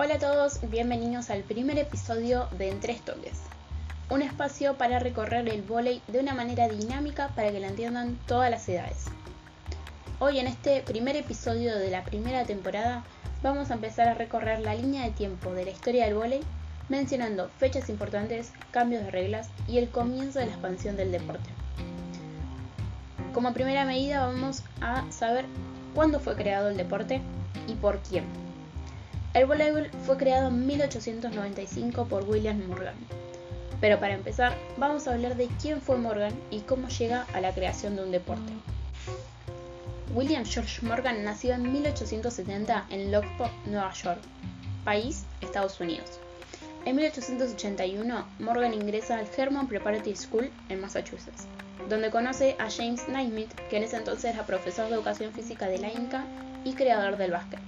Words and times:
Hola 0.00 0.14
a 0.14 0.18
todos, 0.20 0.60
bienvenidos 0.70 1.28
al 1.28 1.42
primer 1.42 1.76
episodio 1.76 2.46
de 2.56 2.70
En 2.70 2.78
Tres 2.78 3.00
Toques, 3.04 3.40
un 4.10 4.22
espacio 4.22 4.74
para 4.78 5.00
recorrer 5.00 5.48
el 5.48 5.62
vóley 5.62 6.02
de 6.06 6.20
una 6.20 6.34
manera 6.34 6.68
dinámica 6.68 7.32
para 7.34 7.50
que 7.50 7.58
lo 7.58 7.66
entiendan 7.66 8.16
todas 8.28 8.48
las 8.48 8.68
edades. 8.68 9.06
Hoy 10.20 10.38
en 10.38 10.46
este 10.46 10.82
primer 10.82 11.16
episodio 11.16 11.76
de 11.76 11.90
la 11.90 12.04
primera 12.04 12.44
temporada 12.44 13.02
vamos 13.42 13.72
a 13.72 13.74
empezar 13.74 14.06
a 14.06 14.14
recorrer 14.14 14.60
la 14.60 14.76
línea 14.76 15.02
de 15.02 15.10
tiempo 15.10 15.52
de 15.52 15.64
la 15.64 15.72
historia 15.72 16.04
del 16.04 16.14
vóley 16.14 16.42
mencionando 16.88 17.50
fechas 17.58 17.88
importantes, 17.88 18.52
cambios 18.70 19.02
de 19.02 19.10
reglas 19.10 19.50
y 19.66 19.78
el 19.78 19.88
comienzo 19.88 20.38
de 20.38 20.46
la 20.46 20.52
expansión 20.52 20.96
del 20.96 21.10
deporte. 21.10 21.50
Como 23.34 23.52
primera 23.52 23.84
medida 23.84 24.24
vamos 24.24 24.62
a 24.80 25.10
saber 25.10 25.46
cuándo 25.92 26.20
fue 26.20 26.36
creado 26.36 26.68
el 26.68 26.76
deporte 26.76 27.20
y 27.66 27.74
por 27.74 27.98
quién. 27.98 28.47
El 29.34 29.46
voleibol 29.46 29.90
fue 30.06 30.16
creado 30.16 30.48
en 30.48 30.66
1895 30.66 32.06
por 32.06 32.24
William 32.24 32.60
Morgan. 32.66 32.94
Pero 33.80 34.00
para 34.00 34.14
empezar, 34.14 34.56
vamos 34.78 35.06
a 35.06 35.12
hablar 35.12 35.36
de 35.36 35.48
quién 35.60 35.80
fue 35.80 35.98
Morgan 35.98 36.32
y 36.50 36.60
cómo 36.60 36.88
llega 36.88 37.26
a 37.34 37.40
la 37.40 37.52
creación 37.52 37.94
de 37.94 38.02
un 38.04 38.10
deporte. 38.10 38.52
William 40.14 40.44
George 40.44 40.84
Morgan 40.84 41.22
nació 41.22 41.54
en 41.54 41.70
1870 41.70 42.86
en 42.88 43.12
Lockport, 43.12 43.52
Nueva 43.66 43.92
York, 43.92 44.20
país 44.84 45.24
Estados 45.42 45.78
Unidos. 45.78 46.18
En 46.86 46.96
1881, 46.96 48.26
Morgan 48.38 48.72
ingresa 48.72 49.18
al 49.18 49.28
Herman 49.36 49.68
Preparatory 49.68 50.16
School 50.16 50.50
en 50.70 50.80
Massachusetts, 50.80 51.46
donde 51.90 52.10
conoce 52.10 52.56
a 52.58 52.70
James 52.70 53.06
Naismith, 53.08 53.52
que 53.68 53.76
en 53.76 53.82
ese 53.82 53.96
entonces 53.96 54.32
era 54.32 54.46
profesor 54.46 54.88
de 54.88 54.94
educación 54.94 55.32
física 55.32 55.66
de 55.66 55.78
la 55.78 55.92
Inca 55.92 56.24
y 56.64 56.72
creador 56.72 57.18
del 57.18 57.32
básquet. 57.32 57.60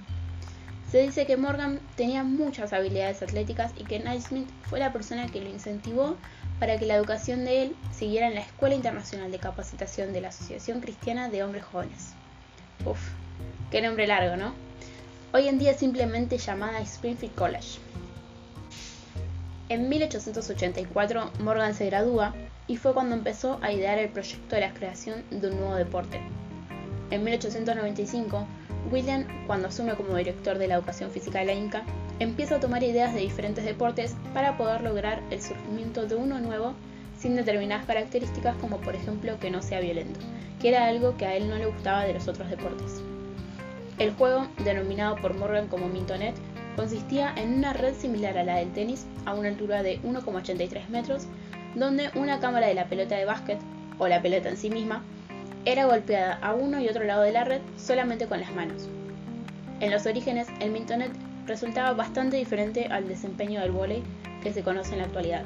Se 0.91 1.01
dice 1.01 1.25
que 1.25 1.37
Morgan 1.37 1.79
tenía 1.95 2.25
muchas 2.25 2.73
habilidades 2.73 3.23
atléticas 3.23 3.71
y 3.77 3.85
que 3.85 3.99
Naismith 3.99 4.49
fue 4.63 4.77
la 4.77 4.91
persona 4.91 5.27
que 5.27 5.39
lo 5.39 5.47
incentivó 5.47 6.17
para 6.59 6.77
que 6.77 6.85
la 6.85 6.95
educación 6.95 7.45
de 7.45 7.63
él 7.63 7.75
siguiera 7.93 8.27
en 8.27 8.35
la 8.35 8.41
Escuela 8.41 8.75
Internacional 8.75 9.31
de 9.31 9.39
Capacitación 9.39 10.11
de 10.11 10.19
la 10.19 10.27
Asociación 10.27 10.81
Cristiana 10.81 11.29
de 11.29 11.43
Hombres 11.43 11.63
Jóvenes. 11.63 12.09
Uf, 12.85 12.99
qué 13.71 13.81
nombre 13.81 14.05
largo, 14.05 14.35
¿no? 14.35 14.53
Hoy 15.31 15.47
en 15.47 15.59
día 15.59 15.71
es 15.71 15.77
simplemente 15.77 16.37
llamada 16.37 16.81
Springfield 16.81 17.35
College. 17.35 17.79
En 19.69 19.87
1884 19.87 21.31
Morgan 21.39 21.73
se 21.73 21.85
gradúa 21.85 22.35
y 22.67 22.75
fue 22.75 22.93
cuando 22.93 23.15
empezó 23.15 23.59
a 23.61 23.71
idear 23.71 23.97
el 23.97 24.09
proyecto 24.09 24.55
de 24.55 24.61
la 24.61 24.73
creación 24.73 25.23
de 25.29 25.47
un 25.47 25.55
nuevo 25.55 25.75
deporte. 25.75 26.19
En 27.11 27.23
1895 27.23 28.47
William, 28.89 29.25
cuando 29.45 29.67
asume 29.67 29.93
como 29.95 30.15
director 30.15 30.57
de 30.57 30.67
la 30.67 30.75
educación 30.75 31.11
física 31.11 31.39
de 31.39 31.45
la 31.45 31.53
Inca, 31.53 31.83
empieza 32.19 32.55
a 32.55 32.59
tomar 32.59 32.83
ideas 32.83 33.13
de 33.13 33.19
diferentes 33.19 33.63
deportes 33.63 34.15
para 34.33 34.57
poder 34.57 34.81
lograr 34.81 35.21
el 35.29 35.41
surgimiento 35.41 36.05
de 36.05 36.15
uno 36.15 36.39
nuevo 36.39 36.73
sin 37.19 37.35
determinadas 37.35 37.85
características 37.85 38.55
como 38.57 38.77
por 38.77 38.95
ejemplo 38.95 39.39
que 39.39 39.51
no 39.51 39.61
sea 39.61 39.79
violento, 39.79 40.19
que 40.59 40.69
era 40.69 40.87
algo 40.87 41.15
que 41.17 41.25
a 41.25 41.35
él 41.35 41.49
no 41.49 41.57
le 41.57 41.67
gustaba 41.67 42.03
de 42.03 42.13
los 42.13 42.27
otros 42.27 42.49
deportes. 42.49 43.01
El 43.99 44.13
juego, 44.13 44.47
denominado 44.63 45.17
por 45.17 45.35
Morgan 45.35 45.67
como 45.67 45.87
Mintonet, 45.87 46.35
consistía 46.75 47.33
en 47.35 47.53
una 47.53 47.73
red 47.73 47.93
similar 47.93 48.37
a 48.37 48.43
la 48.43 48.55
del 48.55 48.71
tenis 48.71 49.05
a 49.25 49.33
una 49.35 49.49
altura 49.49 49.83
de 49.83 50.01
1,83 50.01 50.87
metros, 50.89 51.27
donde 51.75 52.09
una 52.15 52.39
cámara 52.39 52.67
de 52.67 52.73
la 52.73 52.87
pelota 52.87 53.15
de 53.15 53.25
básquet, 53.25 53.59
o 53.99 54.07
la 54.07 54.21
pelota 54.21 54.49
en 54.49 54.57
sí 54.57 54.71
misma, 54.71 55.03
era 55.65 55.85
golpeada 55.85 56.39
a 56.41 56.53
uno 56.53 56.79
y 56.79 56.87
otro 56.87 57.03
lado 57.03 57.21
de 57.21 57.31
la 57.31 57.43
red 57.43 57.61
solamente 57.77 58.27
con 58.27 58.41
las 58.41 58.53
manos. 58.53 58.87
En 59.79 59.91
los 59.91 60.05
orígenes, 60.05 60.47
el 60.59 60.71
mintonet 60.71 61.11
resultaba 61.45 61.93
bastante 61.93 62.37
diferente 62.37 62.87
al 62.87 63.07
desempeño 63.07 63.61
del 63.61 63.71
vóley 63.71 64.03
que 64.41 64.53
se 64.53 64.63
conoce 64.63 64.93
en 64.93 64.99
la 64.99 65.05
actualidad. 65.05 65.43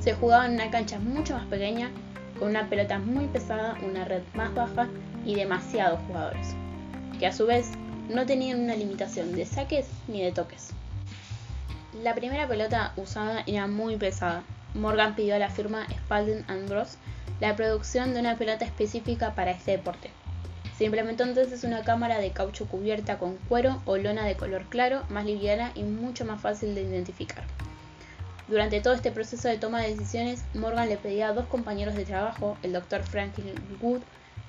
Se 0.00 0.14
jugaba 0.14 0.46
en 0.46 0.54
una 0.54 0.70
cancha 0.70 0.98
mucho 0.98 1.34
más 1.34 1.46
pequeña, 1.46 1.90
con 2.38 2.48
una 2.50 2.68
pelota 2.68 2.98
muy 2.98 3.26
pesada, 3.26 3.76
una 3.82 4.04
red 4.04 4.22
más 4.34 4.54
baja 4.54 4.88
y 5.24 5.34
demasiados 5.34 6.00
jugadores, 6.06 6.54
que 7.18 7.26
a 7.26 7.32
su 7.32 7.46
vez 7.46 7.70
no 8.08 8.26
tenían 8.26 8.60
una 8.60 8.76
limitación 8.76 9.34
de 9.34 9.46
saques 9.46 9.88
ni 10.06 10.22
de 10.22 10.32
toques. 10.32 10.70
La 12.02 12.14
primera 12.14 12.46
pelota 12.46 12.92
usada 12.96 13.42
era 13.46 13.66
muy 13.66 13.96
pesada. 13.96 14.42
Morgan 14.74 15.16
pidió 15.16 15.34
a 15.34 15.38
la 15.38 15.48
firma 15.48 15.86
Spalding 16.04 16.44
Bros 16.68 16.98
la 17.40 17.56
producción 17.56 18.14
de 18.14 18.20
una 18.20 18.38
pelota 18.38 18.64
específica 18.64 19.34
para 19.34 19.50
este 19.50 19.72
deporte. 19.72 20.10
Se 20.78 20.84
implementó 20.84 21.24
entonces 21.24 21.64
una 21.64 21.84
cámara 21.84 22.18
de 22.18 22.32
caucho 22.32 22.66
cubierta 22.66 23.18
con 23.18 23.36
cuero 23.48 23.80
o 23.86 23.96
lona 23.96 24.24
de 24.24 24.36
color 24.36 24.66
claro, 24.68 25.04
más 25.08 25.24
liviana 25.24 25.72
y 25.74 25.82
mucho 25.82 26.24
más 26.24 26.40
fácil 26.40 26.74
de 26.74 26.82
identificar. 26.82 27.44
Durante 28.48 28.80
todo 28.80 28.94
este 28.94 29.10
proceso 29.10 29.48
de 29.48 29.58
toma 29.58 29.80
de 29.80 29.94
decisiones, 29.94 30.44
Morgan 30.54 30.88
le 30.88 30.96
pedía 30.96 31.28
a 31.28 31.32
dos 31.32 31.46
compañeros 31.46 31.94
de 31.94 32.04
trabajo, 32.04 32.56
el 32.62 32.72
Dr. 32.72 33.02
Franklin 33.02 33.54
Wood 33.80 34.02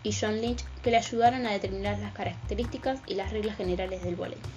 y 0.03 0.13
John 0.13 0.39
Lynch, 0.39 0.63
que 0.83 0.91
le 0.91 0.97
ayudaran 0.97 1.47
a 1.47 1.51
determinar 1.51 1.97
las 1.99 2.13
características 2.13 2.99
y 3.07 3.15
las 3.15 3.31
reglas 3.31 3.57
generales 3.57 4.03
del 4.03 4.15
voleibol. 4.15 4.51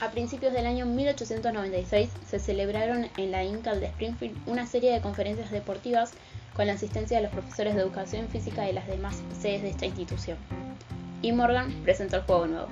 A 0.00 0.10
principios 0.10 0.52
del 0.52 0.66
año 0.66 0.84
1896 0.84 2.10
se 2.28 2.40
celebraron 2.40 3.08
en 3.16 3.30
la 3.30 3.44
INCAL 3.44 3.78
de 3.78 3.86
Springfield 3.86 4.36
una 4.46 4.66
serie 4.66 4.92
de 4.92 5.00
conferencias 5.00 5.52
deportivas 5.52 6.12
con 6.54 6.66
la 6.66 6.74
asistencia 6.74 7.16
de 7.16 7.24
los 7.24 7.32
profesores 7.32 7.74
de 7.74 7.80
educación 7.80 8.28
física 8.28 8.62
de 8.62 8.72
las 8.72 8.86
demás 8.86 9.22
sedes 9.40 9.62
de 9.62 9.70
esta 9.70 9.86
institución. 9.86 10.38
Y 11.22 11.32
Morgan 11.32 11.72
presentó 11.82 12.16
el 12.16 12.22
juego 12.22 12.46
nuevo. 12.46 12.68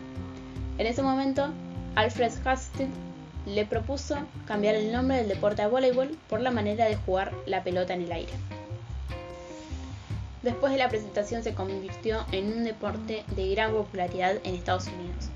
En 0.79 0.87
ese 0.87 1.03
momento, 1.03 1.51
Alfred 1.95 2.33
Hastings 2.45 2.95
le 3.47 3.65
propuso 3.65 4.17
cambiar 4.47 4.75
el 4.75 4.93
nombre 4.93 5.17
del 5.17 5.29
deporte 5.29 5.63
a 5.63 5.69
voleibol 5.69 6.19
por 6.29 6.41
la 6.41 6.51
manera 6.51 6.87
de 6.87 6.97
jugar 6.97 7.33
la 7.47 7.63
pelota 7.63 7.95
en 7.95 8.03
el 8.03 8.13
aire. 8.13 8.33
Después 10.43 10.73
de 10.73 10.79
la 10.79 10.89
presentación 10.89 11.43
se 11.43 11.55
convirtió 11.55 12.25
en 12.33 12.53
un 12.53 12.65
deporte 12.65 13.25
de 13.37 13.51
gran 13.51 13.73
popularidad 13.73 14.37
en 14.45 14.55
Estados 14.55 14.87
Unidos, 14.87 15.29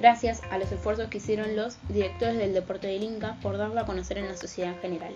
gracias 0.00 0.42
a 0.50 0.58
los 0.58 0.70
esfuerzos 0.72 1.08
que 1.08 1.18
hicieron 1.18 1.54
los 1.54 1.78
directores 1.88 2.38
del 2.38 2.54
deporte 2.54 2.88
del 2.88 3.04
Inca 3.04 3.36
por 3.40 3.56
darlo 3.56 3.80
a 3.80 3.86
conocer 3.86 4.18
en 4.18 4.26
la 4.26 4.36
sociedad 4.36 4.72
en 4.72 4.80
general. 4.80 5.14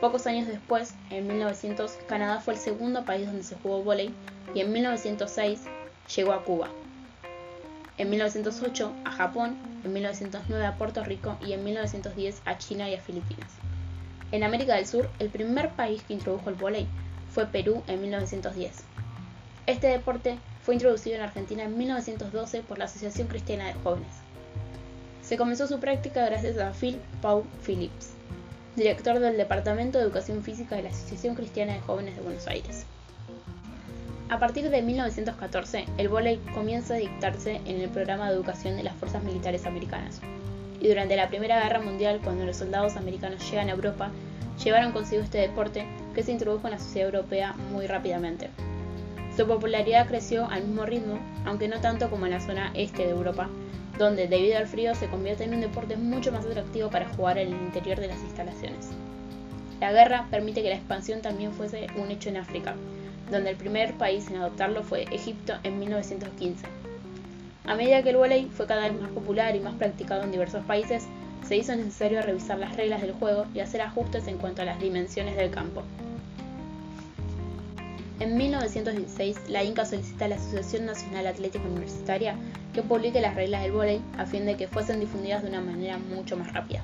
Pocos 0.00 0.28
años 0.28 0.46
después, 0.46 0.94
en 1.10 1.26
1900, 1.26 1.90
Canadá 2.06 2.40
fue 2.40 2.54
el 2.54 2.60
segundo 2.60 3.04
país 3.04 3.26
donde 3.26 3.42
se 3.42 3.56
jugó 3.56 3.82
vóley 3.82 4.14
y 4.54 4.60
en 4.60 4.72
1906 4.72 5.62
llegó 6.14 6.32
a 6.32 6.44
Cuba. 6.44 6.68
En 7.96 8.08
1908 8.08 8.92
a 9.04 9.10
Japón, 9.10 9.56
en 9.84 9.92
1909 9.92 10.64
a 10.64 10.76
Puerto 10.76 11.02
Rico 11.02 11.36
y 11.44 11.52
en 11.52 11.64
1910 11.64 12.42
a 12.44 12.58
China 12.58 12.88
y 12.88 12.94
a 12.94 13.00
Filipinas. 13.00 13.50
En 14.30 14.44
América 14.44 14.76
del 14.76 14.86
Sur, 14.86 15.10
el 15.18 15.30
primer 15.30 15.70
país 15.70 16.00
que 16.04 16.14
introdujo 16.14 16.48
el 16.48 16.54
vóley 16.54 16.86
fue 17.32 17.46
Perú 17.46 17.82
en 17.88 18.00
1910. 18.00 18.84
Este 19.66 19.88
deporte 19.88 20.38
fue 20.62 20.74
introducido 20.74 21.16
en 21.16 21.22
Argentina 21.22 21.64
en 21.64 21.76
1912 21.76 22.62
por 22.62 22.78
la 22.78 22.84
Asociación 22.84 23.26
Cristiana 23.26 23.66
de 23.66 23.74
Jóvenes. 23.74 24.14
Se 25.22 25.36
comenzó 25.36 25.66
su 25.66 25.80
práctica 25.80 26.24
gracias 26.24 26.56
a 26.58 26.70
Phil 26.70 27.00
Paul 27.20 27.42
Phillips 27.66 28.17
director 28.78 29.18
del 29.18 29.36
Departamento 29.36 29.98
de 29.98 30.04
Educación 30.04 30.44
Física 30.44 30.76
de 30.76 30.84
la 30.84 30.90
Asociación 30.90 31.34
Cristiana 31.34 31.74
de 31.74 31.80
Jóvenes 31.80 32.14
de 32.14 32.22
Buenos 32.22 32.46
Aires. 32.46 32.86
A 34.28 34.38
partir 34.38 34.70
de 34.70 34.82
1914, 34.82 35.86
el 35.98 36.08
vóley 36.08 36.36
comienza 36.54 36.94
a 36.94 36.98
dictarse 36.98 37.60
en 37.64 37.80
el 37.80 37.88
programa 37.88 38.28
de 38.28 38.36
educación 38.36 38.76
de 38.76 38.84
las 38.84 38.94
fuerzas 38.94 39.24
militares 39.24 39.66
americanas. 39.66 40.20
Y 40.80 40.86
durante 40.86 41.16
la 41.16 41.28
Primera 41.28 41.60
Guerra 41.60 41.80
Mundial, 41.80 42.20
cuando 42.22 42.46
los 42.46 42.58
soldados 42.58 42.96
americanos 42.96 43.50
llegan 43.50 43.68
a 43.68 43.72
Europa, 43.72 44.12
llevaron 44.62 44.92
consigo 44.92 45.22
este 45.22 45.38
deporte 45.38 45.84
que 46.14 46.22
se 46.22 46.30
introdujo 46.30 46.68
en 46.68 46.74
la 46.74 46.78
sociedad 46.78 47.12
europea 47.12 47.54
muy 47.72 47.88
rápidamente. 47.88 48.48
Su 49.36 49.44
popularidad 49.48 50.06
creció 50.06 50.48
al 50.48 50.62
mismo 50.62 50.86
ritmo, 50.86 51.18
aunque 51.44 51.66
no 51.66 51.80
tanto 51.80 52.10
como 52.10 52.26
en 52.26 52.32
la 52.32 52.40
zona 52.40 52.70
este 52.74 53.04
de 53.04 53.10
Europa, 53.10 53.48
donde 53.98 54.28
debido 54.28 54.56
al 54.56 54.66
frío 54.66 54.94
se 54.94 55.08
convierte 55.08 55.44
en 55.44 55.54
un 55.54 55.60
deporte 55.60 55.96
mucho 55.96 56.32
más 56.32 56.46
atractivo 56.46 56.88
para 56.88 57.08
jugar 57.08 57.38
en 57.38 57.48
el 57.48 57.60
interior 57.60 57.98
de 57.98 58.08
las 58.08 58.20
instalaciones. 58.22 58.90
La 59.80 59.92
guerra 59.92 60.26
permite 60.30 60.62
que 60.62 60.70
la 60.70 60.76
expansión 60.76 61.20
también 61.20 61.52
fuese 61.52 61.88
un 61.96 62.10
hecho 62.10 62.28
en 62.28 62.38
África, 62.38 62.74
donde 63.30 63.50
el 63.50 63.56
primer 63.56 63.94
país 63.94 64.28
en 64.28 64.36
adoptarlo 64.36 64.82
fue 64.82 65.02
Egipto 65.12 65.54
en 65.62 65.78
1915. 65.78 66.66
A 67.66 67.74
medida 67.74 68.02
que 68.02 68.10
el 68.10 68.16
voleibol 68.16 68.50
fue 68.50 68.66
cada 68.66 68.88
vez 68.88 68.98
más 68.98 69.10
popular 69.10 69.54
y 69.54 69.60
más 69.60 69.74
practicado 69.74 70.22
en 70.22 70.32
diversos 70.32 70.64
países, 70.64 71.06
se 71.46 71.56
hizo 71.56 71.76
necesario 71.76 72.22
revisar 72.22 72.58
las 72.58 72.76
reglas 72.76 73.02
del 73.02 73.12
juego 73.12 73.46
y 73.54 73.60
hacer 73.60 73.82
ajustes 73.82 74.26
en 74.26 74.38
cuanto 74.38 74.62
a 74.62 74.64
las 74.64 74.80
dimensiones 74.80 75.36
del 75.36 75.50
campo. 75.50 75.82
En 78.20 78.36
1916, 78.36 79.48
la 79.48 79.62
Inca 79.62 79.84
solicita 79.84 80.24
a 80.24 80.28
la 80.28 80.34
Asociación 80.34 80.86
Nacional 80.86 81.28
Atlética 81.28 81.64
Universitaria 81.64 82.34
que 82.74 82.82
publique 82.82 83.20
las 83.20 83.36
reglas 83.36 83.62
del 83.62 83.70
vóley 83.70 84.00
a 84.16 84.26
fin 84.26 84.44
de 84.44 84.56
que 84.56 84.66
fuesen 84.66 84.98
difundidas 84.98 85.42
de 85.42 85.48
una 85.50 85.60
manera 85.60 85.98
mucho 85.98 86.36
más 86.36 86.52
rápida. 86.52 86.82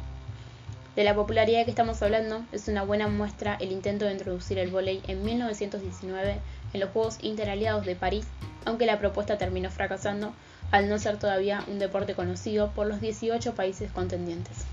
De 0.94 1.02
la 1.02 1.16
popularidad 1.16 1.64
que 1.64 1.70
estamos 1.70 2.00
hablando, 2.02 2.44
es 2.52 2.68
una 2.68 2.84
buena 2.84 3.08
muestra 3.08 3.56
el 3.56 3.72
intento 3.72 4.04
de 4.04 4.12
introducir 4.12 4.58
el 4.58 4.70
vóley 4.70 5.02
en 5.08 5.24
1919 5.24 6.36
en 6.72 6.80
los 6.80 6.90
Juegos 6.90 7.18
Interaliados 7.20 7.84
de 7.84 7.96
París, 7.96 8.26
aunque 8.64 8.86
la 8.86 9.00
propuesta 9.00 9.36
terminó 9.36 9.70
fracasando 9.70 10.32
al 10.70 10.88
no 10.88 11.00
ser 11.00 11.18
todavía 11.18 11.64
un 11.66 11.80
deporte 11.80 12.14
conocido 12.14 12.70
por 12.70 12.86
los 12.86 13.00
18 13.00 13.56
países 13.56 13.90
contendientes. 13.90 14.66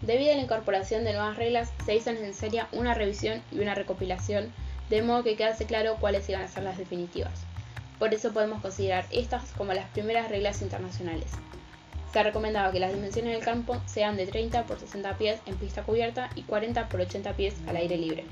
Debido 0.00 0.32
a 0.32 0.36
la 0.36 0.42
incorporación 0.42 1.02
de 1.02 1.12
nuevas 1.12 1.36
reglas, 1.36 1.72
se 1.84 1.96
hizo 1.96 2.12
necesaria 2.12 2.68
una 2.70 2.94
revisión 2.94 3.42
y 3.50 3.58
una 3.58 3.74
recopilación, 3.74 4.52
de 4.90 5.02
modo 5.02 5.22
que 5.22 5.36
quedase 5.36 5.66
claro 5.66 5.96
cuáles 6.00 6.28
iban 6.28 6.42
a 6.42 6.48
ser 6.48 6.62
las 6.62 6.78
definitivas. 6.78 7.44
Por 7.98 8.14
eso 8.14 8.32
podemos 8.32 8.62
considerar 8.62 9.06
estas 9.10 9.50
como 9.52 9.72
las 9.72 9.88
primeras 9.90 10.28
reglas 10.28 10.62
internacionales. 10.62 11.30
Se 12.12 12.22
recomendaba 12.22 12.72
que 12.72 12.80
las 12.80 12.92
dimensiones 12.92 13.34
del 13.34 13.44
campo 13.44 13.76
sean 13.86 14.16
de 14.16 14.26
30 14.26 14.64
por 14.64 14.78
60 14.78 15.18
pies 15.18 15.40
en 15.46 15.56
pista 15.56 15.82
cubierta 15.82 16.30
y 16.34 16.42
40 16.42 16.88
por 16.88 17.00
80 17.00 17.34
pies 17.34 17.54
al 17.66 17.76
aire 17.76 17.96
libre. 17.98 18.24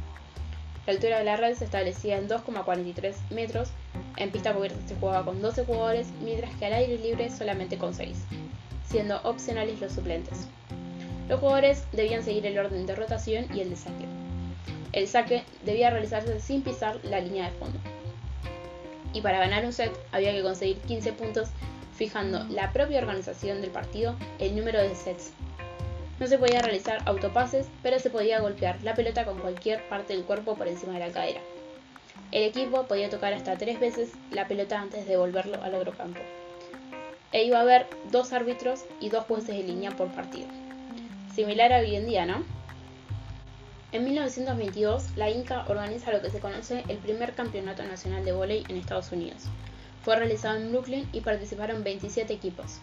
La 0.87 0.93
altura 0.93 1.19
de 1.19 1.25
la 1.25 1.37
red 1.37 1.57
se 1.57 1.65
establecía 1.65 2.17
en 2.17 2.29
2,43 2.29 3.15
metros, 3.31 3.71
en 4.17 4.31
pista 4.31 4.55
cubierta 4.55 4.79
se 4.87 4.95
jugaba 4.95 5.25
con 5.25 5.43
12 5.43 5.65
jugadores, 5.65 6.07
mientras 6.23 6.55
que 6.55 6.67
al 6.67 6.75
aire 6.75 6.97
libre 6.99 7.29
solamente 7.31 7.77
con 7.77 7.93
6, 7.93 8.17
siendo 8.89 9.21
opcionales 9.25 9.81
los 9.81 9.93
suplentes. 9.93 10.47
Los 11.29 11.41
jugadores 11.41 11.83
debían 11.91 12.23
seguir 12.23 12.47
el 12.47 12.57
orden 12.57 12.87
de 12.87 12.95
rotación 12.95 13.47
y 13.53 13.61
el 13.61 13.71
de. 13.71 14.16
El 14.97 15.09
saque 15.09 15.43
debía 15.63 15.91
realizarse 15.91 16.41
sin 16.41 16.63
pisar 16.63 16.99
la 17.05 17.21
línea 17.21 17.51
de 17.51 17.59
fondo. 17.59 17.79
Y 19.13 19.21
para 19.21 19.39
ganar 19.39 19.67
un 19.67 19.75
set 19.75 19.93
había 20.11 20.33
que 20.33 20.43
conseguir 20.43 20.79
15 20.79 21.13
puntos 21.13 21.51
fijando 21.95 22.45
la 22.45 22.73
propia 22.73 23.01
organización 23.01 23.61
del 23.61 23.71
partido 23.71 24.17
el 24.39 24.57
número 24.57 24.81
de 24.81 24.95
sets. 24.95 25.33
No 26.19 26.27
se 26.27 26.39
podía 26.39 26.63
realizar 26.63 27.03
autopases, 27.05 27.67
pero 27.83 27.99
se 27.99 28.09
podía 28.09 28.41
golpear 28.41 28.83
la 28.83 28.95
pelota 28.95 29.27
con 29.27 29.39
cualquier 29.39 29.87
parte 29.91 30.15
del 30.15 30.25
cuerpo 30.25 30.55
por 30.55 30.67
encima 30.67 30.95
de 30.95 31.01
la 31.01 31.13
cadera. 31.13 31.41
El 32.33 32.45
equipo 32.45 32.85
podía 32.85 33.11
tocar 33.11 33.35
hasta 33.35 33.59
tres 33.59 33.79
veces 33.79 34.13
la 34.31 34.49
pelota 34.49 34.81
antes 34.81 35.05
de 35.05 35.11
devolverlo 35.11 35.63
al 35.63 35.75
otro 35.75 35.93
campo. 35.93 36.21
E 37.33 37.45
iba 37.45 37.59
a 37.59 37.63
haber 37.63 37.87
dos 38.11 38.33
árbitros 38.33 38.87
y 38.99 39.11
dos 39.11 39.27
jueces 39.27 39.59
de 39.59 39.63
línea 39.63 39.91
por 39.91 40.09
partido. 40.09 40.49
Similar 41.35 41.75
a 41.75 41.81
hoy 41.81 41.97
en 41.97 42.07
día, 42.07 42.25
¿no? 42.25 42.56
En 43.93 44.05
1922, 44.05 45.17
la 45.17 45.31
Inca 45.31 45.65
organiza 45.69 46.13
lo 46.13 46.21
que 46.21 46.31
se 46.31 46.41
conoce 46.41 46.83
el 46.89 46.99
primer 46.99 47.35
campeonato 47.35 47.85
nacional 47.85 48.25
de 48.25 48.33
vóley 48.33 48.65
en 48.69 48.77
Estados 48.77 49.13
Unidos. 49.13 49.45
Fue 50.03 50.17
realizado 50.17 50.57
en 50.57 50.73
Brooklyn 50.73 51.09
y 51.13 51.21
participaron 51.21 51.85
27 51.85 52.33
equipos. 52.33 52.81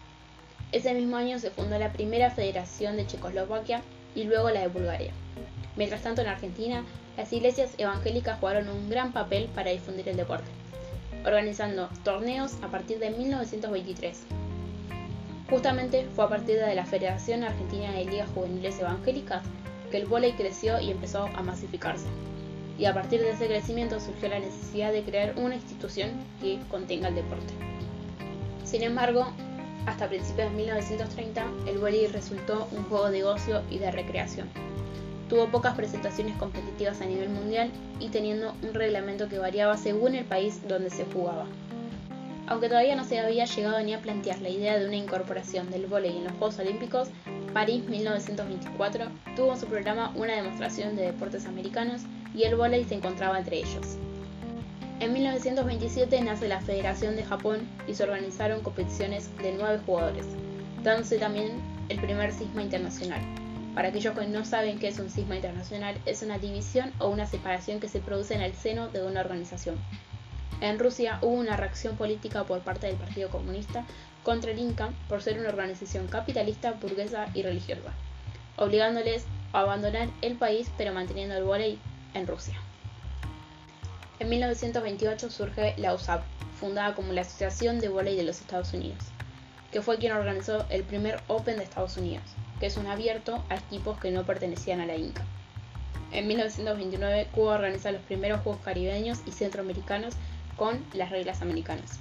Ese 0.72 0.94
mismo 0.94 1.18
año 1.18 1.40
se 1.40 1.52
fundó 1.52 1.78
la 1.78 1.92
primera 1.92 2.32
federación 2.32 2.96
de 2.96 3.06
Checoslovaquia 3.06 3.82
y 4.16 4.24
luego 4.24 4.50
la 4.50 4.62
de 4.62 4.68
Bulgaria. 4.70 5.12
Mientras 5.76 6.04
tanto, 6.04 6.22
en 6.22 6.28
Argentina, 6.28 6.86
las 7.18 7.34
iglesias 7.34 7.72
evangélicas 7.78 8.40
jugaron 8.40 8.70
un 8.70 8.90
gran 8.90 9.12
papel 9.12 9.50
para 9.54 9.72
difundir 9.72 10.08
el 10.08 10.18
deporte, 10.18 10.50
organizando 11.26 11.90
torneos 12.04 12.54
a 12.62 12.70
partir 12.70 13.00
de 13.00 13.10
1923. 13.10 14.24
Justamente 15.50 16.08
fue 16.16 16.26
a 16.26 16.30
partir 16.30 16.60
de 16.60 16.76
la 16.76 16.86
Federación 16.86 17.44
Argentina 17.44 17.92
de 17.92 18.06
Ligas 18.06 18.30
Juveniles 18.34 18.80
Evangélicas 18.80 19.44
que 19.94 20.00
el 20.00 20.08
vóley 20.08 20.32
creció 20.32 20.80
y 20.80 20.90
empezó 20.90 21.30
a 21.36 21.44
masificarse. 21.44 22.08
Y 22.80 22.86
a 22.86 22.96
partir 22.96 23.22
de 23.22 23.30
ese 23.30 23.46
crecimiento 23.46 24.00
surgió 24.00 24.28
la 24.28 24.40
necesidad 24.40 24.92
de 24.92 25.04
crear 25.04 25.36
una 25.38 25.54
institución 25.54 26.10
que 26.42 26.60
contenga 26.68 27.10
el 27.10 27.16
deporte. 27.16 27.54
Sin 28.64 28.82
embargo, 28.82 29.32
hasta 29.86 30.10
principios 30.10 30.50
de 30.50 30.58
1930, 30.58 31.46
el 31.68 31.78
vóley 31.78 32.08
resultó 32.08 32.68
un 32.72 32.86
juego 32.86 33.12
de 33.12 33.24
ocio 33.24 33.62
y 33.70 33.78
de 33.78 33.92
recreación. 33.92 34.50
Tuvo 35.30 35.50
pocas 35.50 35.76
presentaciones 35.76 36.36
competitivas 36.38 37.00
a 37.02 37.06
nivel 37.06 37.30
mundial 37.30 37.70
y 38.00 38.10
teniendo 38.10 38.56
un 38.64 38.74
reglamento 38.74 39.30
que 39.30 39.38
variaba 39.38 39.78
según 39.78 40.16
el 40.16 40.26
país 40.26 40.68
donde 40.68 40.90
se 40.90 41.06
jugaba. 41.06 41.46
Aunque 42.48 42.68
todavía 42.68 42.96
no 42.96 43.06
se 43.06 43.20
había 43.20 43.46
llegado 43.46 43.82
ni 43.82 43.94
a 43.94 44.02
plantear 44.02 44.42
la 44.42 44.50
idea 44.50 44.78
de 44.78 44.86
una 44.86 44.98
incorporación 44.98 45.72
del 45.72 45.88
vóley 45.88 46.18
en 46.18 46.26
los 46.26 46.34
Juegos 46.34 46.60
Olímpicos, 46.60 47.10
París 47.54 47.86
1924 47.88 49.06
tuvo 49.36 49.54
en 49.54 49.60
su 49.60 49.68
programa 49.68 50.12
una 50.16 50.36
demostración 50.36 50.96
de 50.96 51.04
deportes 51.04 51.46
americanos 51.46 52.02
y 52.36 52.44
el 52.44 52.56
vóley 52.56 52.84
se 52.84 52.96
encontraba 52.96 53.38
entre 53.38 53.58
ellos. 53.58 53.98
En 55.00 55.14
1927 55.14 56.22
nace 56.22 56.48
la 56.48 56.62
Federación 56.62 57.16
de 57.16 57.24
Japón 57.24 57.68
y 57.88 57.94
se 57.94 58.04
organizaron 58.04 58.62
competiciones 58.62 59.36
de 59.38 59.54
nueve 59.54 59.80
jugadores, 59.86 60.26
dándose 60.84 61.18
también 61.18 61.62
el 61.90 62.00
primer 62.00 62.32
cisma 62.32 62.64
internacional. 62.64 63.22
Para 63.76 63.88
aquellos 63.88 64.18
que 64.18 64.28
no 64.28 64.46
saben 64.46 64.80
qué 64.80 64.90
es 64.90 65.00
un 65.00 65.10
cisma 65.10 65.36
internacional, 65.36 65.98
es 66.06 66.22
una 66.22 66.38
división 66.38 66.92
o 67.00 67.10
una 67.10 67.26
separación 67.26 67.80
que 67.80 67.88
se 67.88 68.00
produce 68.00 68.36
en 68.36 68.42
el 68.42 68.54
seno 68.54 68.90
de 68.90 69.04
una 69.04 69.22
organización. 69.22 69.78
En 70.62 70.80
Rusia 70.80 71.20
hubo 71.22 71.34
una 71.34 71.58
reacción 71.58 71.98
política 71.98 72.44
por 72.46 72.62
parte 72.62 72.88
del 72.88 72.96
Partido 72.96 73.30
Comunista 73.30 73.86
contra 74.24 74.52
el 74.52 74.60
Inca 74.60 74.90
por 75.10 75.22
ser 75.22 75.40
una 75.40 75.50
organización 75.50 76.08
capitalista, 76.08 76.72
burguesa 76.72 77.28
y 77.34 77.44
religiosa, 77.44 77.92
obligándoles 78.58 79.26
a 79.52 79.60
abandonar 79.62 80.10
el 80.22 80.36
país 80.36 80.72
pero 80.78 80.94
manteniendo 80.94 81.36
el 81.36 81.44
volei 81.44 81.80
en 82.14 82.28
Rusia. 82.28 82.56
En 84.20 84.30
1928 84.30 85.30
surge 85.30 85.74
la 85.78 85.94
USAP, 85.94 86.24
fundada 86.60 86.96
como 86.96 87.12
la 87.12 87.22
Asociación 87.22 87.80
de 87.80 87.90
Volei 87.90 88.16
de 88.16 88.24
los 88.24 88.40
Estados 88.40 88.74
Unidos, 88.74 89.04
que 89.72 89.82
fue 89.82 89.98
quien 89.98 90.14
organizó 90.14 90.66
el 90.70 90.84
primer 90.84 91.20
Open 91.28 91.58
de 91.58 91.64
Estados 91.64 91.98
Unidos, 91.98 92.24
que 92.60 92.68
es 92.68 92.78
un 92.78 92.88
abierto 92.88 93.44
a 93.50 93.56
equipos 93.56 94.00
que 94.00 94.12
no 94.12 94.24
pertenecían 94.24 94.80
a 94.80 94.86
la 94.86 94.96
Inca. 94.96 95.26
En 96.14 96.28
1929 96.28 97.28
Cuba 97.34 97.56
organiza 97.56 97.92
los 97.92 98.02
primeros 98.04 98.42
Juegos 98.42 98.62
Caribeños 98.64 99.20
y 99.26 99.32
Centroamericanos 99.32 100.14
con 100.58 100.84
las 100.94 101.10
reglas 101.10 101.42
americanas. 101.42 102.00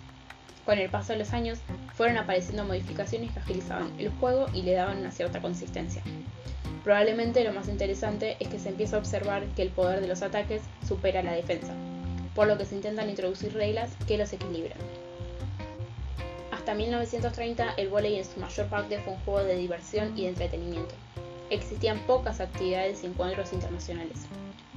Con 0.65 0.79
el 0.79 0.91
paso 0.91 1.13
de 1.13 1.19
los 1.19 1.33
años, 1.33 1.59
fueron 1.95 2.19
apareciendo 2.19 2.65
modificaciones 2.65 3.33
que 3.33 3.41
agilizaban 3.41 3.93
el 3.99 4.11
juego 4.11 4.47
y 4.55 4.63
le 4.63 4.75
daban 4.75 4.99
una 4.99 5.11
cierta 5.11 5.41
consistencia. 5.41 6.03
Probablemente 6.85 7.45
lo 7.45 7.53
más 7.53 7.69
interesante 7.69 8.37
es 8.41 8.49
que 8.49 8.59
se 8.59 8.69
empieza 8.69 8.97
a 8.97 9.01
observar 9.01 9.45
que 9.57 9.63
el 9.63 9.71
poder 9.71 10.01
de 10.01 10.09
los 10.09 10.23
ataques 10.23 10.63
supera 10.87 11.23
la 11.23 11.33
defensa, 11.33 11.73
por 12.35 12.47
lo 12.47 12.59
que 12.59 12.65
se 12.65 12.75
intentan 12.77 13.11
introducir 13.11 13.53
reglas 13.55 13.91
que 14.07 14.19
los 14.19 14.33
equilibran. 14.33 14.79
Hasta 16.51 16.75
1930 16.75 17.75
el 17.77 17.89
vóley 17.89 18.17
en 18.17 18.25
su 18.25 18.39
mayor 18.39 18.67
parte 18.69 18.99
fue 18.99 19.15
un 19.15 19.21
juego 19.21 19.43
de 19.43 19.57
diversión 19.57 20.17
y 20.17 20.23
de 20.23 20.29
entretenimiento. 20.29 20.95
Existían 21.51 21.99
pocas 22.07 22.41
actividades 22.41 23.03
y 23.03 23.07
encuentros 23.07 23.53
internacionales. 23.53 24.27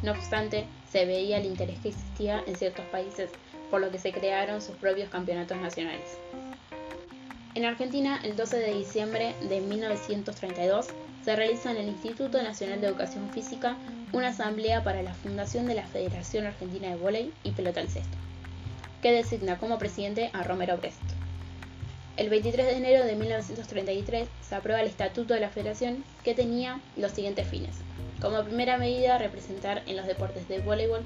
No 0.01 0.12
obstante, 0.12 0.66
se 0.92 1.06
veía 1.06 1.38
el 1.38 1.45
interés 1.45 1.80
que 1.80 1.89
existía 1.89 2.44
en 2.45 2.56
ciertos 2.56 2.86
países 2.86 3.30
por 3.70 3.82
lo 3.82 3.92
que 3.92 4.00
se 4.00 4.12
crearon 4.12 4.62
sus 4.62 4.76
propios 4.76 5.10
campeonatos 5.10 5.58
nacionales. 5.58 6.18
En 7.56 7.63
Argentina, 7.63 8.20
el 8.24 8.36
12 8.36 8.58
de 8.58 8.74
diciembre 8.74 9.34
de 9.48 9.62
1932, 9.62 10.88
se 11.24 11.36
realiza 11.36 11.72
en 11.72 11.78
el 11.78 11.88
Instituto 11.88 12.42
Nacional 12.44 12.82
de 12.82 12.88
Educación 12.88 13.30
Física 13.32 13.78
una 14.12 14.28
asamblea 14.28 14.84
para 14.84 15.01
la 15.01 15.13
fundación 15.13 15.66
de 15.66 15.75
la 15.75 15.88
Federación 15.88 16.46
Argentina 16.46 16.89
de 16.89 16.98
Voley 16.98 17.34
y 17.44 17.51
Pelota 17.51 17.80
al 17.80 17.88
Cesto, 17.88 18.18
que 19.01 19.12
designa 19.12 19.58
como 19.58 19.80
presidente 19.80 20.30
a 20.34 20.44
Romero 20.44 20.78
Brest. 20.78 21.01
El 22.18 22.30
23 22.30 22.66
de 22.66 22.78
enero 22.78 23.06
de 23.06 23.16
1933 23.16 24.28
se 24.48 24.56
aprueba 24.56 24.82
el 24.82 24.88
Estatuto 24.88 25.34
de 25.34 25.39
la 25.39 25.50
Federación 25.50 26.04
que 26.24 26.34
tenía 26.34 26.80
los 26.96 27.12
siguientes 27.12 27.48
fines. 27.48 27.75
Como 28.22 28.44
primera 28.44 28.78
medida, 28.78 29.18
representar 29.18 29.82
en 29.86 29.98
los 29.98 30.08
deportes 30.08 30.48
de 30.48 30.60
voleibol 30.60 31.01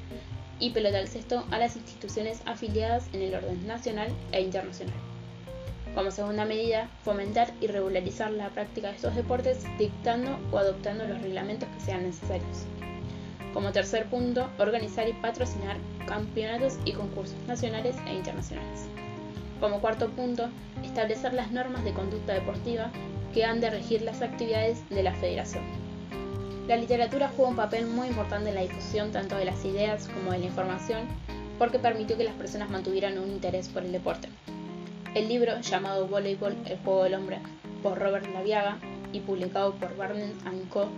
y 0.59 0.71
pelota 0.71 0.99
al 0.99 1.07
cesto 1.07 1.45
a 1.51 1.57
las 1.57 1.75
instituciones 1.75 2.41
afiliadas 2.45 3.07
en 3.13 3.21
el 3.21 3.35
orden 3.35 3.65
nacional 3.65 4.09
e 4.31 4.41
internacional. 4.41 4.95
Como 5.95 6.11
segunda 6.11 6.45
medida, 6.45 6.89
fomentar 7.03 7.51
y 7.61 7.67
regularizar 7.67 8.31
la 8.31 8.49
práctica 8.49 8.89
de 8.89 8.95
estos 8.95 9.15
deportes 9.15 9.63
dictando 9.77 10.37
o 10.51 10.57
adoptando 10.57 11.05
los 11.05 11.21
reglamentos 11.21 11.67
que 11.69 11.85
sean 11.85 12.03
necesarios. 12.03 12.65
Como 13.53 13.71
tercer 13.71 14.05
punto, 14.05 14.49
organizar 14.59 15.09
y 15.09 15.13
patrocinar 15.13 15.77
campeonatos 16.05 16.77
y 16.85 16.93
concursos 16.93 17.37
nacionales 17.47 17.95
e 18.05 18.13
internacionales. 18.13 18.87
Como 19.59 19.81
cuarto 19.81 20.09
punto, 20.09 20.49
establecer 20.83 21.33
las 21.33 21.51
normas 21.51 21.83
de 21.83 21.93
conducta 21.93 22.33
deportiva 22.33 22.91
que 23.33 23.43
han 23.43 23.59
de 23.59 23.71
regir 23.71 24.03
las 24.03 24.21
actividades 24.21 24.87
de 24.89 25.03
la 25.03 25.13
federación. 25.13 25.63
La 26.69 26.77
literatura 26.77 27.31
juega 27.35 27.49
un 27.49 27.55
papel 27.55 27.87
muy 27.87 28.09
importante 28.09 28.49
en 28.49 28.53
la 28.53 28.61
difusión 28.61 29.11
tanto 29.11 29.35
de 29.35 29.43
las 29.43 29.65
ideas 29.65 30.07
como 30.07 30.33
de 30.33 30.37
la 30.37 30.45
información 30.45 30.99
porque 31.57 31.79
permitió 31.79 32.15
que 32.15 32.23
las 32.23 32.35
personas 32.35 32.69
mantuvieran 32.69 33.17
un 33.17 33.31
interés 33.31 33.69
por 33.69 33.83
el 33.83 33.91
deporte. 33.91 34.29
El 35.15 35.29
libro, 35.29 35.59
llamado 35.61 36.07
Voleibol, 36.07 36.55
el 36.65 36.77
juego 36.77 37.05
del 37.05 37.15
hombre, 37.15 37.39
por 37.81 37.97
Robert 37.97 38.31
Laviaga 38.31 38.77
y 39.11 39.21
publicado 39.21 39.73
por 39.73 39.97
Barnes 39.97 40.29
Co. 40.69 40.89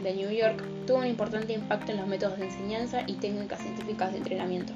de 0.00 0.14
New 0.14 0.30
York, 0.30 0.62
tuvo 0.86 0.98
un 0.98 1.06
importante 1.06 1.54
impacto 1.54 1.90
en 1.90 1.98
los 1.98 2.06
métodos 2.06 2.38
de 2.38 2.44
enseñanza 2.44 3.02
y 3.04 3.14
técnicas 3.14 3.62
científicas 3.62 4.12
de 4.12 4.18
entrenamiento. 4.18 4.74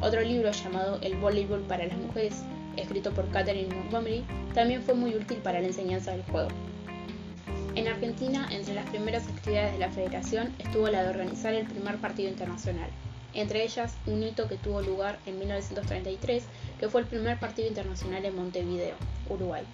Otro 0.00 0.22
libro 0.22 0.52
llamado 0.52 0.98
El 1.02 1.16
voleibol 1.16 1.60
para 1.60 1.84
las 1.84 1.98
mujeres, 1.98 2.42
escrito 2.78 3.12
por 3.12 3.28
Catherine 3.28 3.74
Montgomery, 3.74 4.24
también 4.54 4.82
fue 4.82 4.94
muy 4.94 5.14
útil 5.14 5.36
para 5.42 5.60
la 5.60 5.66
enseñanza 5.66 6.12
del 6.12 6.22
juego. 6.22 6.48
En 7.76 7.88
Argentina, 7.88 8.46
entre 8.52 8.74
las 8.74 8.88
primeras 8.88 9.26
actividades 9.26 9.72
de 9.72 9.78
la 9.80 9.90
federación 9.90 10.54
estuvo 10.60 10.88
la 10.88 11.02
de 11.02 11.08
organizar 11.08 11.54
el 11.54 11.66
primer 11.66 11.96
partido 11.96 12.30
internacional, 12.30 12.88
entre 13.34 13.64
ellas 13.64 13.96
un 14.06 14.22
hito 14.22 14.46
que 14.46 14.56
tuvo 14.56 14.80
lugar 14.80 15.18
en 15.26 15.40
1933, 15.40 16.44
que 16.78 16.88
fue 16.88 17.00
el 17.00 17.08
primer 17.08 17.40
partido 17.40 17.66
internacional 17.66 18.24
en 18.24 18.36
Montevideo, 18.36 18.94
Uruguay, 19.28 19.64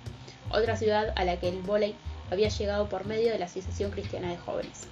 otra 0.51 0.77
ciudad 0.77 1.13
a 1.15 1.25
la 1.25 1.39
que 1.39 1.51
el 1.51 1.61
vóley 1.61 1.95
había 2.31 2.49
llegado 2.49 2.89
por 2.89 3.05
medio 3.05 3.33
de 3.33 3.39
la 3.39 3.45
Asociación 3.45 3.91
Cristiana 3.91 4.31
de 4.31 4.39
Jóvenes. 4.39 4.87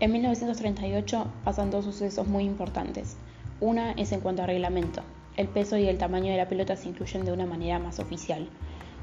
En 0.00 0.10
1938 0.12 1.26
pasan 1.44 1.70
dos 1.70 1.84
sucesos 1.84 2.26
muy 2.26 2.44
importantes. 2.44 3.16
Una 3.60 3.92
es 3.92 4.10
en 4.12 4.20
cuanto 4.20 4.42
a 4.42 4.46
reglamento. 4.46 5.02
El 5.36 5.48
peso 5.48 5.76
y 5.76 5.88
el 5.88 5.98
tamaño 5.98 6.30
de 6.30 6.36
la 6.36 6.48
pelota 6.48 6.76
se 6.76 6.88
incluyen 6.88 7.24
de 7.24 7.32
una 7.32 7.46
manera 7.46 7.78
más 7.78 7.98
oficial. 7.98 8.48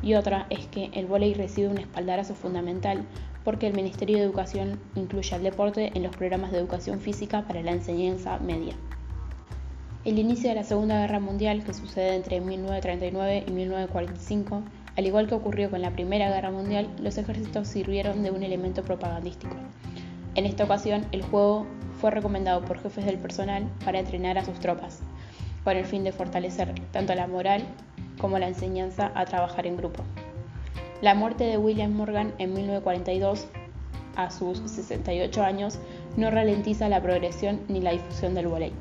Y 0.02 0.16
otra 0.16 0.48
es 0.50 0.66
que 0.68 0.90
el 0.94 1.06
vóley 1.06 1.34
recibe 1.34 1.68
un 1.68 1.78
espaldarazo 1.78 2.36
fundamental 2.36 3.04
porque 3.44 3.68
el 3.68 3.74
Ministerio 3.74 4.18
de 4.18 4.24
Educación 4.24 4.80
incluye 4.96 5.36
al 5.36 5.44
deporte 5.44 5.92
en 5.94 6.04
los 6.04 6.16
programas 6.16 6.52
de 6.52 6.60
educación 6.60 7.00
física 7.00 7.44
para 7.48 7.62
la 7.62 7.72
enseñanza 7.72 8.40
media. 8.40 8.76
El 10.04 10.18
inicio 10.18 10.50
de 10.50 10.56
la 10.56 10.64
Segunda 10.64 11.00
Guerra 11.02 11.20
Mundial, 11.20 11.64
que 11.64 11.74
sucede 11.74 12.16
entre 12.16 12.42
1939 12.42 13.44
y 13.48 13.52
1945, 13.52 14.64
al 14.98 15.06
igual 15.06 15.28
que 15.28 15.36
ocurrió 15.36 15.70
con 15.70 15.82
la 15.82 15.92
Primera 15.92 16.30
Guerra 16.30 16.50
Mundial, 16.50 16.90
los 17.00 17.18
ejércitos 17.18 17.68
sirvieron 17.68 18.24
de 18.24 18.32
un 18.32 18.42
elemento 18.42 18.84
propagandístico. 18.84 19.56
En 20.36 20.46
esta 20.46 20.64
ocasión, 20.64 21.06
el 21.12 21.22
juego 21.22 21.68
fue 22.00 22.10
recomendado 22.10 22.66
por 22.66 22.82
jefes 22.82 23.06
del 23.06 23.20
personal 23.20 23.70
para 23.86 24.00
entrenar 24.00 24.38
a 24.38 24.46
sus 24.46 24.60
tropas, 24.60 25.02
con 25.63 25.77
el 25.77 25.86
fin 25.86 26.03
de 26.03 26.12
fortalecer 26.12 26.74
tanto 26.91 27.15
la 27.15 27.27
moral 27.27 27.63
como 28.20 28.39
la 28.39 28.48
enseñanza 28.48 29.12
a 29.15 29.25
trabajar 29.25 29.68
en 29.68 29.77
grupo. 29.77 30.03
La 31.01 31.15
muerte 31.15 31.44
de 31.46 31.58
William 31.58 31.91
Morgan 31.91 32.34
en 32.38 32.53
1942, 32.53 33.48
a 34.15 34.30
sus 34.30 34.60
68 34.60 35.44
años, 35.44 35.80
no 36.18 36.30
ralentiza 36.30 36.89
la 36.89 37.01
progresión 37.01 37.62
ni 37.68 37.82
la 37.82 37.91
difusión 37.91 38.36
del 38.36 38.48
voleibol. 38.48 38.77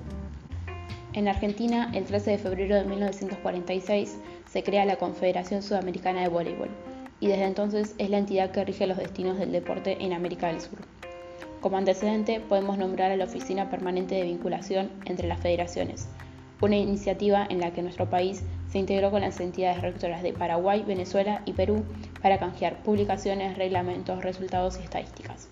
En 1.13 1.27
Argentina, 1.27 1.91
el 1.93 2.05
13 2.05 2.33
de 2.33 2.39
febrero 2.39 2.77
de 2.77 2.85
1946, 2.85 4.19
se 4.47 4.63
crea 4.63 4.85
la 4.85 4.97
Confederación 4.97 5.63
Sudamericana 5.63 6.23
de 6.23 6.29
Voleibol, 6.29 6.71
y 7.19 7.27
desde 7.27 7.45
entonces 7.45 7.95
es 7.99 8.11
la 8.11 8.19
entidad 8.19 8.51
que 8.51 8.65
rige 8.65 8.87
los 8.87 8.97
destinos 8.97 9.39
del 9.39 9.51
deporte 9.51 9.97
en 10.01 10.13
América 10.13 10.49
del 10.49 10.61
Sur. 10.61 10.79
Como 11.61 11.77
antecedente, 11.77 12.41
podemos 12.41 12.79
nombrar 12.79 13.11
a 13.11 13.17
la 13.17 13.25
Oficina 13.25 13.71
Permanente 13.71 14.15
de 14.15 14.23
Vinculación 14.23 14.91
entre 15.05 15.27
las 15.27 15.41
Federaciones, 15.41 16.09
una 16.61 16.77
iniciativa 16.77 17.47
en 17.49 17.61
la 17.61 17.73
que 17.73 17.83
nuestro 17.83 18.09
país 18.09 18.43
se 18.71 18.79
integró 18.79 19.11
con 19.11 19.23
las 19.23 19.41
entidades 19.41 19.81
rectoras 19.83 20.23
de 20.23 20.33
Paraguay, 20.33 20.85
Venezuela 20.87 21.43
y 21.45 21.53
Perú 21.53 21.85
para 22.23 22.39
canjear 22.39 22.83
publicaciones, 22.83 23.57
reglamentos, 23.57 24.23
resultados 24.23 24.79
y 24.79 24.85
estadísticas. 24.85 25.49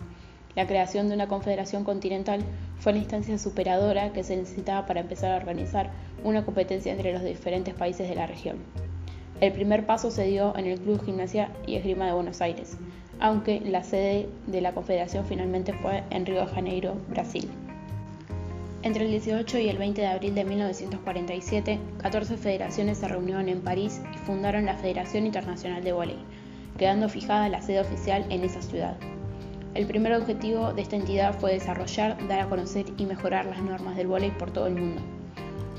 La 0.54 0.66
creación 0.66 1.08
de 1.08 1.14
una 1.14 1.28
confederación 1.28 1.84
continental 1.84 2.40
fue 2.78 2.92
la 2.92 2.98
instancia 2.98 3.38
superadora 3.38 4.12
que 4.12 4.24
se 4.24 4.36
necesitaba 4.36 4.86
para 4.86 5.00
empezar 5.00 5.32
a 5.32 5.36
organizar 5.36 5.90
una 6.24 6.44
competencia 6.44 6.92
entre 6.92 7.12
los 7.12 7.22
diferentes 7.22 7.74
países 7.74 8.08
de 8.08 8.14
la 8.14 8.26
región. 8.26 8.58
El 9.40 9.52
primer 9.52 9.86
paso 9.86 10.10
se 10.10 10.24
dio 10.24 10.56
en 10.56 10.66
el 10.66 10.80
Club 10.80 11.04
Gimnasia 11.04 11.52
y 11.64 11.76
Esgrima 11.76 12.06
de 12.06 12.12
Buenos 12.12 12.40
Aires, 12.40 12.76
aunque 13.20 13.60
la 13.60 13.84
sede 13.84 14.28
de 14.48 14.60
la 14.60 14.72
confederación 14.72 15.24
finalmente 15.26 15.72
fue 15.72 16.02
en 16.10 16.26
Río 16.26 16.40
de 16.40 16.52
Janeiro, 16.52 16.96
Brasil. 17.08 17.48
Entre 18.84 19.04
el 19.04 19.10
18 19.10 19.58
y 19.58 19.68
el 19.68 19.76
20 19.76 20.00
de 20.00 20.06
abril 20.06 20.34
de 20.36 20.44
1947, 20.44 21.80
14 22.00 22.36
federaciones 22.36 22.98
se 22.98 23.08
reunieron 23.08 23.48
en 23.48 23.60
París 23.60 24.00
y 24.14 24.18
fundaron 24.18 24.66
la 24.66 24.76
Federación 24.76 25.26
Internacional 25.26 25.82
de 25.82 25.90
Voleibol, 25.90 26.24
quedando 26.78 27.08
fijada 27.08 27.48
la 27.48 27.60
sede 27.60 27.80
oficial 27.80 28.24
en 28.30 28.44
esa 28.44 28.62
ciudad. 28.62 28.96
El 29.74 29.86
primer 29.86 30.14
objetivo 30.14 30.72
de 30.72 30.82
esta 30.82 30.94
entidad 30.94 31.36
fue 31.40 31.54
desarrollar, 31.54 32.16
dar 32.28 32.40
a 32.40 32.48
conocer 32.48 32.86
y 32.96 33.04
mejorar 33.04 33.46
las 33.46 33.60
normas 33.60 33.96
del 33.96 34.06
voleibol 34.06 34.38
por 34.38 34.52
todo 34.52 34.68
el 34.68 34.76
mundo. 34.76 35.02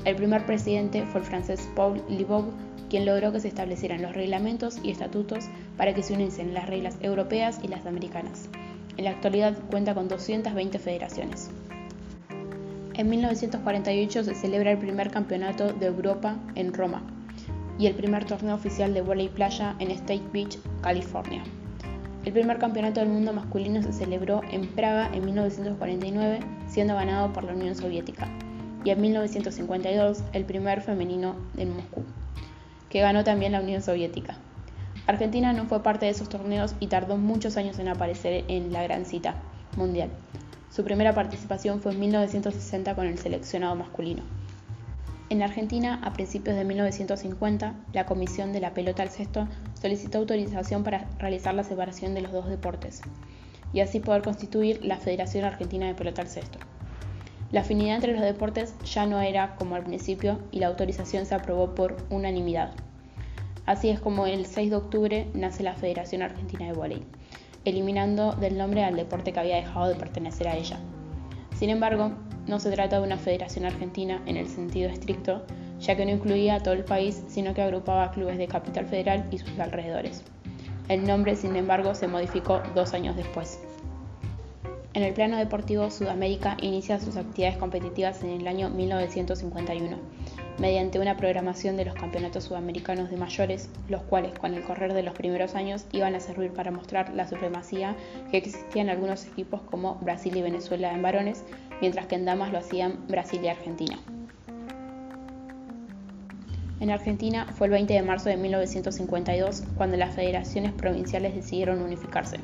El 0.04 0.16
primer 0.16 0.44
presidente 0.44 1.06
fue 1.06 1.22
el 1.22 1.26
francés 1.26 1.70
Paul 1.74 2.02
Libov, 2.10 2.50
quien 2.90 3.06
logró 3.06 3.32
que 3.32 3.40
se 3.40 3.48
establecieran 3.48 4.02
los 4.02 4.14
reglamentos 4.14 4.78
y 4.82 4.90
estatutos 4.90 5.46
para 5.78 5.94
que 5.94 6.02
se 6.02 6.12
uniesen 6.12 6.52
las 6.52 6.68
reglas 6.68 6.98
europeas 7.00 7.60
y 7.62 7.68
las 7.68 7.86
americanas. 7.86 8.50
En 8.98 9.04
la 9.04 9.12
actualidad 9.12 9.56
cuenta 9.70 9.94
con 9.94 10.08
220 10.08 10.78
federaciones. 10.78 11.50
En 13.00 13.08
1948 13.08 14.24
se 14.24 14.34
celebra 14.34 14.72
el 14.72 14.76
primer 14.76 15.10
campeonato 15.10 15.72
de 15.72 15.86
Europa 15.86 16.36
en 16.54 16.74
Roma 16.74 17.02
y 17.78 17.86
el 17.86 17.94
primer 17.94 18.26
torneo 18.26 18.54
oficial 18.54 18.92
de 18.92 19.00
volei 19.00 19.30
playa 19.30 19.74
en 19.78 19.90
State 19.90 20.24
Beach, 20.34 20.58
California. 20.82 21.42
El 22.26 22.34
primer 22.34 22.58
campeonato 22.58 23.00
del 23.00 23.08
mundo 23.08 23.32
masculino 23.32 23.82
se 23.82 23.94
celebró 23.94 24.42
en 24.50 24.66
Praga 24.66 25.08
en 25.14 25.24
1949, 25.24 26.40
siendo 26.68 26.94
ganado 26.94 27.32
por 27.32 27.44
la 27.44 27.54
Unión 27.54 27.74
Soviética, 27.74 28.28
y 28.84 28.90
en 28.90 29.00
1952 29.00 30.22
el 30.34 30.44
primer 30.44 30.82
femenino 30.82 31.36
en 31.56 31.74
Moscú, 31.74 32.02
que 32.90 33.00
ganó 33.00 33.24
también 33.24 33.52
la 33.52 33.62
Unión 33.62 33.80
Soviética. 33.80 34.36
Argentina 35.06 35.54
no 35.54 35.64
fue 35.64 35.82
parte 35.82 36.04
de 36.04 36.12
esos 36.12 36.28
torneos 36.28 36.74
y 36.80 36.88
tardó 36.88 37.16
muchos 37.16 37.56
años 37.56 37.78
en 37.78 37.88
aparecer 37.88 38.44
en 38.48 38.74
la 38.74 38.82
gran 38.82 39.06
cita 39.06 39.36
mundial. 39.78 40.10
Su 40.70 40.84
primera 40.84 41.12
participación 41.12 41.80
fue 41.80 41.90
en 41.92 41.98
1960 41.98 42.94
con 42.94 43.08
el 43.08 43.18
seleccionado 43.18 43.74
masculino. 43.74 44.22
En 45.28 45.42
Argentina, 45.42 46.00
a 46.04 46.12
principios 46.12 46.54
de 46.54 46.64
1950, 46.64 47.74
la 47.92 48.06
Comisión 48.06 48.52
de 48.52 48.60
la 48.60 48.72
Pelota 48.72 49.02
al 49.02 49.10
Cesto 49.10 49.48
solicitó 49.74 50.18
autorización 50.18 50.84
para 50.84 51.08
realizar 51.18 51.54
la 51.54 51.64
separación 51.64 52.14
de 52.14 52.20
los 52.20 52.30
dos 52.30 52.48
deportes 52.48 53.02
y 53.72 53.80
así 53.80 53.98
poder 53.98 54.22
constituir 54.22 54.84
la 54.84 54.98
Federación 54.98 55.44
Argentina 55.44 55.88
de 55.88 55.94
Pelota 55.94 56.22
al 56.22 56.28
Cesto. 56.28 56.60
La 57.50 57.62
afinidad 57.62 57.96
entre 57.96 58.12
los 58.12 58.22
deportes 58.22 58.72
ya 58.84 59.06
no 59.06 59.20
era 59.20 59.56
como 59.56 59.74
al 59.74 59.82
principio 59.82 60.38
y 60.52 60.60
la 60.60 60.68
autorización 60.68 61.26
se 61.26 61.34
aprobó 61.34 61.74
por 61.74 61.96
unanimidad. 62.10 62.74
Así 63.66 63.88
es 63.88 63.98
como 63.98 64.26
el 64.26 64.46
6 64.46 64.70
de 64.70 64.76
octubre 64.76 65.30
nace 65.34 65.64
la 65.64 65.74
Federación 65.74 66.22
Argentina 66.22 66.66
de 66.66 66.74
Voleibol 66.74 67.19
eliminando 67.64 68.32
del 68.32 68.56
nombre 68.56 68.84
al 68.84 68.96
deporte 68.96 69.32
que 69.32 69.40
había 69.40 69.56
dejado 69.56 69.88
de 69.88 69.94
pertenecer 69.94 70.48
a 70.48 70.56
ella. 70.56 70.78
Sin 71.58 71.70
embargo, 71.70 72.12
no 72.46 72.58
se 72.58 72.70
trata 72.70 72.98
de 72.98 73.06
una 73.06 73.18
federación 73.18 73.64
argentina 73.64 74.22
en 74.26 74.36
el 74.36 74.48
sentido 74.48 74.90
estricto, 74.90 75.42
ya 75.78 75.96
que 75.96 76.04
no 76.04 76.12
incluía 76.12 76.56
a 76.56 76.60
todo 76.60 76.74
el 76.74 76.84
país, 76.84 77.22
sino 77.28 77.54
que 77.54 77.62
agrupaba 77.62 78.10
clubes 78.10 78.38
de 78.38 78.48
Capital 78.48 78.86
Federal 78.86 79.28
y 79.30 79.38
sus 79.38 79.58
alrededores. 79.58 80.22
El 80.88 81.06
nombre, 81.06 81.36
sin 81.36 81.54
embargo, 81.56 81.94
se 81.94 82.08
modificó 82.08 82.60
dos 82.74 82.94
años 82.94 83.16
después. 83.16 83.60
En 84.92 85.04
el 85.04 85.14
plano 85.14 85.36
deportivo, 85.36 85.90
Sudamérica 85.90 86.56
inicia 86.60 86.98
sus 86.98 87.16
actividades 87.16 87.58
competitivas 87.58 88.22
en 88.24 88.30
el 88.30 88.48
año 88.48 88.70
1951 88.70 89.96
mediante 90.60 90.98
una 90.98 91.16
programación 91.16 91.78
de 91.78 91.86
los 91.86 91.94
campeonatos 91.94 92.44
sudamericanos 92.44 93.10
de 93.10 93.16
mayores, 93.16 93.70
los 93.88 94.02
cuales 94.02 94.38
con 94.38 94.52
el 94.52 94.62
correr 94.62 94.92
de 94.92 95.02
los 95.02 95.14
primeros 95.14 95.54
años 95.54 95.86
iban 95.90 96.14
a 96.14 96.20
servir 96.20 96.52
para 96.52 96.70
mostrar 96.70 97.14
la 97.14 97.26
supremacía 97.26 97.96
que 98.30 98.36
existía 98.36 98.82
en 98.82 98.90
algunos 98.90 99.26
equipos 99.26 99.62
como 99.62 99.94
Brasil 100.02 100.36
y 100.36 100.42
Venezuela 100.42 100.92
en 100.92 101.00
varones, 101.00 101.44
mientras 101.80 102.06
que 102.06 102.16
en 102.16 102.26
damas 102.26 102.52
lo 102.52 102.58
hacían 102.58 103.06
Brasil 103.08 103.40
y 103.42 103.48
Argentina. 103.48 103.98
En 106.78 106.90
Argentina 106.90 107.46
fue 107.54 107.66
el 107.66 107.72
20 107.72 107.94
de 107.94 108.02
marzo 108.02 108.28
de 108.28 108.36
1952 108.36 109.64
cuando 109.76 109.96
las 109.96 110.14
federaciones 110.14 110.72
provinciales 110.72 111.34
decidieron 111.34 111.80
unificarse. 111.80 112.36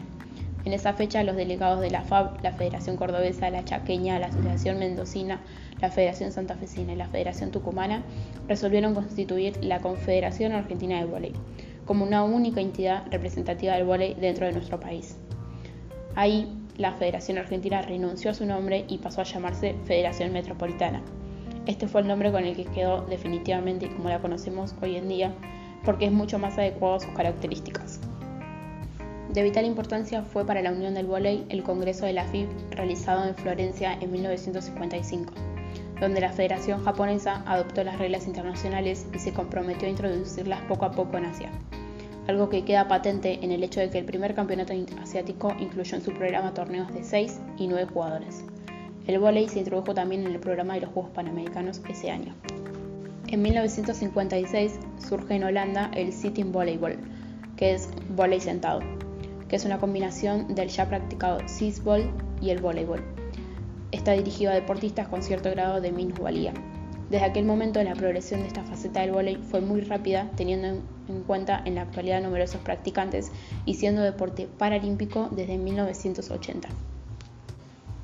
En 0.64 0.73
esa 0.73 0.94
fecha, 0.94 1.23
los 1.23 1.37
delegados 1.37 1.80
de 1.80 1.90
la 1.90 2.02
FAB, 2.02 2.42
la 2.42 2.52
Federación 2.52 2.96
Cordobesa, 2.96 3.50
la 3.50 3.64
Chaqueña, 3.64 4.18
la 4.18 4.26
Asociación 4.26 4.78
Mendocina, 4.78 5.40
la 5.80 5.90
Federación 5.90 6.33
Santafesina 6.33 6.92
y 6.92 6.97
la 6.97 7.09
Federación 7.09 7.50
Tucumana 7.50 8.02
resolvieron 8.49 8.95
constituir 8.95 9.62
la 9.62 9.80
Confederación 9.80 10.52
Argentina 10.52 10.99
de 10.99 11.06
Voleibol 11.06 11.40
como 11.87 12.04
una 12.04 12.25
única 12.25 12.61
entidad 12.61 13.04
representativa 13.11 13.75
del 13.75 13.85
voleibol 13.85 14.21
dentro 14.21 14.47
de 14.47 14.52
nuestro 14.52 14.78
país. 14.78 15.16
Ahí, 16.14 16.52
la 16.76 16.92
Federación 16.92 17.38
Argentina 17.38 17.80
renunció 17.80 18.30
a 18.30 18.35
su 18.35 18.45
nombre 18.45 18.85
y 18.88 18.99
pasó 18.99 19.23
a 19.23 19.25
llamarse 19.25 19.75
Federación 19.85 20.33
Metropolitana. 20.33 21.02
Este 21.64 21.88
fue 21.88 22.02
el 22.02 22.09
nombre 22.09 22.30
con 22.30 22.45
el 22.45 22.54
que 22.54 22.64
quedó 22.64 23.02
definitivamente 23.02 23.88
como 23.88 24.09
la 24.09 24.21
conocemos 24.21 24.75
hoy 24.83 24.97
en 24.97 25.09
día, 25.09 25.33
porque 25.85 26.06
es 26.06 26.12
mucho 26.12 26.38
más 26.38 26.59
adecuado 26.59 26.97
a 26.97 27.00
sus 27.00 27.11
características. 27.12 28.00
De 29.33 29.42
vital 29.42 29.64
importancia 29.64 30.23
fue 30.23 30.47
para 30.47 30.62
la 30.62 30.73
Unión 30.73 30.95
del 30.95 31.06
Volley 31.06 31.47
el 31.49 31.62
Congreso 31.62 32.06
de 32.06 32.12
la 32.12 32.25
FIB 32.25 32.49
realizado 32.71 33.26
en 33.26 33.35
Florencia 33.35 33.97
en 34.00 34.11
1955, 34.11 35.33
donde 36.00 36.20
la 36.20 36.32
Federación 36.32 36.84
Japonesa 36.84 37.42
adoptó 37.46 37.82
las 37.84 37.98
reglas 37.98 38.26
internacionales 38.26 39.06
y 39.14 39.18
se 39.18 39.32
comprometió 39.32 39.88
a 39.88 39.90
introducirlas 39.90 40.60
poco 40.62 40.84
a 40.84 40.92
poco 40.92 41.16
en 41.16 41.26
Asia, 41.26 41.50
algo 42.28 42.48
que 42.48 42.64
queda 42.64 42.88
patente 42.88 43.38
en 43.42 43.52
el 43.52 43.62
hecho 43.62 43.80
de 43.80 43.90
que 43.90 43.98
el 43.98 44.04
primer 44.04 44.34
campeonato 44.34 44.72
asiático 45.00 45.54
incluyó 45.58 45.96
en 45.96 46.02
su 46.02 46.12
programa 46.12 46.54
torneos 46.54 46.92
de 46.92 47.04
6 47.04 47.40
y 47.58 47.68
9 47.68 47.88
jugadores. 47.92 48.44
El 49.06 49.20
volley 49.20 49.48
se 49.48 49.60
introdujo 49.60 49.94
también 49.94 50.26
en 50.26 50.32
el 50.32 50.40
programa 50.40 50.74
de 50.74 50.80
los 50.80 50.90
Juegos 50.90 51.12
Panamericanos 51.12 51.80
ese 51.88 52.10
año. 52.10 52.34
En 53.28 53.42
1956 53.42 54.78
surge 54.98 55.36
en 55.36 55.44
Holanda 55.44 55.90
el 55.94 56.12
sitting 56.12 56.52
volleyball, 56.52 56.98
que 57.56 57.74
es 57.74 57.88
volley 58.10 58.40
sentado, 58.40 58.80
que 59.48 59.56
es 59.56 59.64
una 59.64 59.78
combinación 59.78 60.54
del 60.54 60.68
ya 60.68 60.88
practicado 60.88 61.38
sisbol 61.48 62.10
y 62.40 62.50
el 62.50 62.60
voleibol. 62.60 63.15
Está 63.96 64.12
dirigido 64.12 64.52
a 64.52 64.54
deportistas 64.54 65.08
con 65.08 65.22
cierto 65.22 65.50
grado 65.50 65.80
de 65.80 65.92
minusvalía. 65.92 66.52
Desde 67.10 67.24
aquel 67.24 67.44
momento 67.44 67.82
la 67.82 67.94
progresión 67.94 68.40
de 68.40 68.48
esta 68.48 68.64
faceta 68.64 69.00
del 69.00 69.12
vóley 69.12 69.36
fue 69.36 69.60
muy 69.60 69.80
rápida, 69.80 70.30
teniendo 70.36 70.68
en 71.08 71.22
cuenta 71.26 71.62
en 71.64 71.76
la 71.76 71.82
actualidad 71.82 72.20
numerosos 72.20 72.60
practicantes 72.62 73.30
y 73.64 73.74
siendo 73.74 74.02
deporte 74.02 74.48
paralímpico 74.58 75.28
desde 75.30 75.56
1980. 75.56 76.68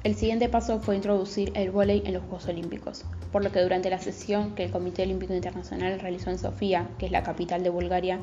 El 0.04 0.16
siguiente 0.16 0.48
paso 0.48 0.80
fue 0.80 0.96
introducir 0.96 1.52
el 1.54 1.70
vóley 1.70 2.02
en 2.04 2.14
los 2.14 2.22
Juegos 2.22 2.48
Olímpicos, 2.48 3.04
por 3.30 3.44
lo 3.44 3.52
que 3.52 3.60
durante 3.60 3.90
la 3.90 3.98
sesión 3.98 4.54
que 4.54 4.64
el 4.64 4.72
Comité 4.72 5.02
Olímpico 5.02 5.32
Internacional 5.32 6.00
realizó 6.00 6.30
en 6.30 6.38
Sofía, 6.38 6.88
que 6.98 7.06
es 7.06 7.12
la 7.12 7.22
capital 7.22 7.62
de 7.62 7.70
Bulgaria, 7.70 8.18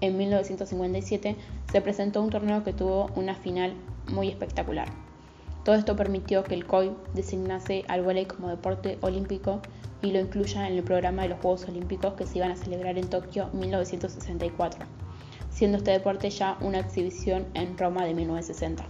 en 0.00 0.16
1957, 0.16 1.36
se 1.72 1.80
presentó 1.80 2.22
un 2.22 2.30
torneo 2.30 2.62
que 2.62 2.72
tuvo 2.72 3.10
una 3.16 3.34
final 3.34 3.74
muy 4.12 4.28
espectacular. 4.28 4.88
Todo 5.64 5.76
esto 5.76 5.96
permitió 5.96 6.44
que 6.44 6.54
el 6.54 6.66
COI 6.66 6.92
designase 7.14 7.84
al 7.88 8.02
vóley 8.02 8.26
como 8.26 8.48
deporte 8.48 8.98
olímpico 9.00 9.60
y 10.02 10.12
lo 10.12 10.20
incluya 10.20 10.68
en 10.68 10.74
el 10.74 10.82
programa 10.82 11.22
de 11.22 11.30
los 11.30 11.40
Juegos 11.40 11.66
Olímpicos 11.66 12.12
que 12.14 12.26
se 12.26 12.36
iban 12.36 12.50
a 12.50 12.56
celebrar 12.56 12.98
en 12.98 13.08
Tokio 13.08 13.48
1964, 13.54 14.84
siendo 15.50 15.78
este 15.78 15.92
deporte 15.92 16.28
ya 16.28 16.58
una 16.60 16.80
exhibición 16.80 17.46
en 17.54 17.78
Roma 17.78 18.04
de 18.04 18.12
1960. 18.12 18.84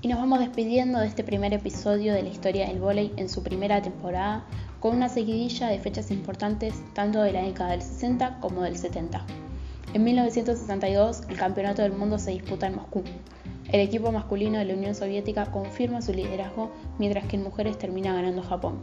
Y 0.00 0.08
nos 0.08 0.18
vamos 0.18 0.40
despidiendo 0.40 0.98
de 0.98 1.06
este 1.06 1.22
primer 1.22 1.54
episodio 1.54 2.12
de 2.12 2.24
la 2.24 2.28
historia 2.28 2.66
del 2.66 2.80
vóley 2.80 3.12
en 3.16 3.28
su 3.28 3.44
primera 3.44 3.80
temporada 3.80 4.44
con 4.80 4.96
una 4.96 5.08
seguidilla 5.08 5.68
de 5.68 5.78
fechas 5.78 6.10
importantes 6.10 6.74
tanto 6.94 7.22
de 7.22 7.32
la 7.32 7.42
década 7.42 7.70
del 7.70 7.82
60 7.82 8.40
como 8.40 8.62
del 8.62 8.76
70. 8.76 9.24
En 9.94 10.02
1962 10.02 11.22
el 11.28 11.36
Campeonato 11.36 11.82
del 11.82 11.92
Mundo 11.92 12.18
se 12.18 12.32
disputa 12.32 12.66
en 12.66 12.74
Moscú. 12.74 13.04
El 13.72 13.80
equipo 13.80 14.12
masculino 14.12 14.58
de 14.58 14.66
la 14.66 14.74
Unión 14.74 14.94
Soviética 14.94 15.46
confirma 15.46 16.02
su 16.02 16.12
liderazgo 16.12 16.70
mientras 16.98 17.24
que 17.24 17.36
en 17.36 17.42
mujeres 17.42 17.78
termina 17.78 18.12
ganando 18.12 18.42
Japón. 18.42 18.80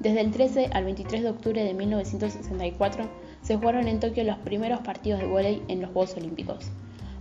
Desde 0.00 0.20
el 0.20 0.32
13 0.32 0.68
al 0.74 0.84
23 0.84 1.22
de 1.22 1.30
octubre 1.30 1.64
de 1.64 1.72
1964 1.72 3.08
se 3.40 3.56
jugaron 3.56 3.88
en 3.88 3.98
Tokio 3.98 4.22
los 4.24 4.36
primeros 4.36 4.80
partidos 4.80 5.20
de 5.20 5.26
vóley 5.26 5.62
en 5.68 5.80
los 5.80 5.90
Juegos 5.92 6.14
Olímpicos. 6.18 6.70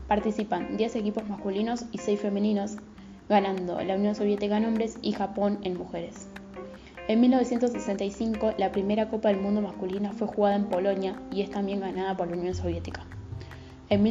Participan 0.10 0.76
10 0.76 0.98
equipos 0.98 1.26
masculinos 1.30 1.86
y 1.94 2.00
6 2.00 2.20
femeninos 2.20 2.76
ganando 3.30 3.82
la 3.82 3.96
Unión 3.96 4.14
Soviética 4.14 4.58
en 4.58 4.66
hombres 4.66 4.98
y 5.02 5.14
Japón 5.14 5.60
en 5.64 5.78
mujeres. 5.78 6.28
En 7.08 7.22
1965, 7.22 8.56
la 8.58 8.74
primera 8.74 9.10
Copa 9.10 9.30
del 9.30 9.40
Mundo 9.40 9.62
masculina 9.62 10.12
fue 10.12 10.28
jugada 10.28 10.58
en 10.58 10.66
Polonia 10.66 11.16
y 11.32 11.42
es 11.42 11.50
también 11.52 11.80
ganada 11.80 12.18
por 12.18 12.28
la 12.28 12.36
Unión 12.36 12.54
Soviética. 12.54 13.06
En 13.90 14.04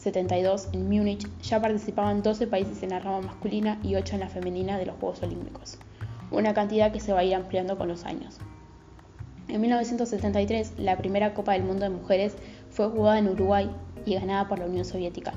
1972, 0.00 0.68
en 0.72 0.88
Múnich, 0.88 1.28
ya 1.42 1.60
participaban 1.60 2.22
12 2.22 2.46
países 2.46 2.82
en 2.82 2.90
la 2.90 3.00
rama 3.00 3.20
masculina 3.20 3.78
y 3.82 3.96
8 3.96 4.14
en 4.14 4.20
la 4.20 4.28
femenina 4.30 4.78
de 4.78 4.86
los 4.86 4.96
Juegos 4.96 5.22
Olímpicos, 5.22 5.78
una 6.30 6.54
cantidad 6.54 6.90
que 6.90 7.00
se 7.00 7.12
va 7.12 7.18
a 7.18 7.24
ir 7.24 7.34
ampliando 7.34 7.76
con 7.76 7.88
los 7.88 8.04
años. 8.04 8.38
En 9.48 9.60
1973, 9.60 10.78
la 10.78 10.96
primera 10.96 11.34
Copa 11.34 11.52
del 11.52 11.64
Mundo 11.64 11.82
de 11.82 11.90
Mujeres 11.90 12.34
fue 12.70 12.88
jugada 12.88 13.18
en 13.18 13.28
Uruguay 13.28 13.70
y 14.06 14.14
ganada 14.14 14.48
por 14.48 14.58
la 14.58 14.66
Unión 14.66 14.86
Soviética. 14.86 15.34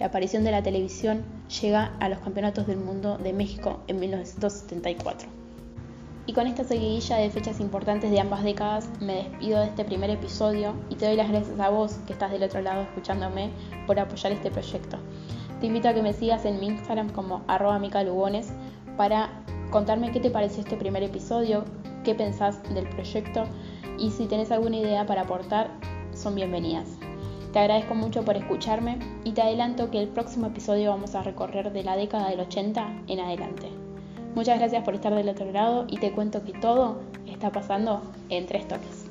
La 0.00 0.06
aparición 0.06 0.42
de 0.42 0.50
la 0.50 0.64
televisión 0.64 1.24
llega 1.60 1.96
a 2.00 2.08
los 2.08 2.18
Campeonatos 2.18 2.66
del 2.66 2.78
Mundo 2.78 3.18
de 3.18 3.32
México 3.32 3.84
en 3.86 4.00
1974. 4.00 5.28
Y 6.26 6.32
con 6.32 6.48
esta 6.48 6.64
seguidilla 6.64 7.18
de 7.18 7.30
fechas 7.30 7.60
importantes 7.60 8.10
de 8.10 8.18
ambas 8.18 8.42
décadas 8.42 8.90
me 9.00 9.14
despido 9.14 9.60
de 9.60 9.66
este 9.66 9.84
primer 9.84 10.10
episodio 10.10 10.74
y 10.90 10.96
te 10.96 11.06
doy 11.06 11.16
las 11.16 11.28
gracias 11.28 11.58
a 11.60 11.68
vos 11.68 11.98
que 12.06 12.12
estás 12.12 12.32
del 12.32 12.42
otro 12.42 12.60
lado 12.62 12.82
escuchándome 12.82 13.50
por 13.86 13.98
apoyar 14.00 14.32
este 14.32 14.50
proyecto. 14.50 14.98
Te 15.60 15.66
invito 15.66 15.88
a 15.88 15.94
que 15.94 16.02
me 16.02 16.12
sigas 16.12 16.44
en 16.44 16.58
mi 16.58 16.66
Instagram 16.66 17.10
como 17.10 17.42
arroba 17.46 17.78
micalugones 17.78 18.48
para 18.96 19.30
contarme 19.70 20.10
qué 20.10 20.18
te 20.18 20.30
pareció 20.30 20.62
este 20.62 20.76
primer 20.76 21.04
episodio, 21.04 21.64
qué 22.02 22.14
pensás 22.14 22.60
del 22.74 22.88
proyecto 22.88 23.44
y 23.96 24.10
si 24.10 24.26
tenés 24.26 24.50
alguna 24.50 24.78
idea 24.78 25.06
para 25.06 25.22
aportar, 25.22 25.70
son 26.12 26.34
bienvenidas. 26.34 26.88
Te 27.52 27.60
agradezco 27.60 27.94
mucho 27.94 28.24
por 28.24 28.36
escucharme 28.36 28.98
y 29.22 29.32
te 29.32 29.42
adelanto 29.42 29.90
que 29.90 30.00
el 30.00 30.08
próximo 30.08 30.48
episodio 30.48 30.90
vamos 30.90 31.14
a 31.14 31.22
recorrer 31.22 31.72
de 31.72 31.84
la 31.84 31.96
década 31.96 32.28
del 32.28 32.40
80 32.40 33.04
en 33.06 33.20
adelante. 33.20 33.75
Muchas 34.36 34.58
gracias 34.58 34.84
por 34.84 34.94
estar 34.94 35.14
del 35.14 35.30
otro 35.30 35.50
lado 35.50 35.86
y 35.88 35.96
te 35.96 36.12
cuento 36.12 36.44
que 36.44 36.52
todo 36.52 37.00
está 37.26 37.50
pasando 37.50 38.02
en 38.28 38.44
tres 38.44 38.68
toques. 38.68 39.06